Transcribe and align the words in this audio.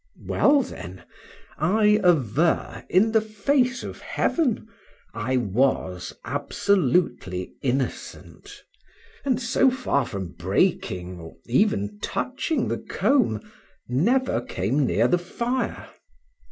Well, 0.25 0.63
then, 0.63 1.05
I 1.59 2.01
aver, 2.03 2.83
in 2.89 3.11
the 3.11 3.21
face 3.21 3.83
of 3.83 4.01
Heaven, 4.01 4.67
I 5.13 5.37
was 5.37 6.11
absolutely 6.25 7.53
innocent: 7.61 8.63
and, 9.25 9.39
so 9.39 9.69
far 9.69 10.07
from 10.07 10.29
breaking, 10.29 11.19
or 11.19 11.37
even 11.45 11.99
touching 11.99 12.67
the 12.67 12.79
comb, 12.79 13.41
never 13.87 14.41
came 14.41 14.87
near 14.87 15.07
the 15.07 15.19
fire. 15.19 15.87